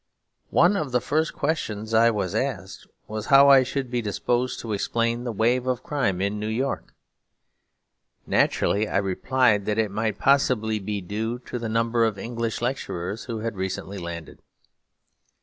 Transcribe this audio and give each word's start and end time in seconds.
One 0.49 0.75
of 0.75 0.91
the 0.91 0.99
first 0.99 1.31
questions 1.35 1.93
I 1.93 2.09
was 2.09 2.33
asked 2.33 2.87
was 3.07 3.27
how 3.27 3.49
I 3.49 3.61
should 3.61 3.91
be 3.91 4.01
disposed 4.01 4.59
to 4.61 4.73
explain 4.73 5.25
the 5.25 5.31
wave 5.31 5.67
of 5.67 5.83
crime 5.83 6.21
in 6.23 6.39
New 6.39 6.47
York. 6.47 6.95
Naturally 8.25 8.87
I 8.87 8.97
replied 8.97 9.67
that 9.67 9.77
it 9.77 9.91
might 9.91 10.17
possibly 10.17 10.79
be 10.79 11.01
due 11.01 11.37
to 11.45 11.59
the 11.59 11.69
number 11.69 12.03
of 12.03 12.17
English 12.17 12.63
lecturers 12.63 13.25
who 13.25 13.41
had 13.41 13.55
recently 13.55 13.99
landed. 13.99 14.41